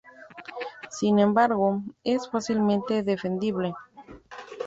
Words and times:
Sin 0.89 1.19
embargo, 1.19 1.83
es 2.03 2.27
fácilmente 2.27 3.03
defendible. 3.03 3.75